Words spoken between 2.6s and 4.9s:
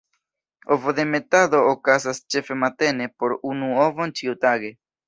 matene, po unu ovon ĉiutage.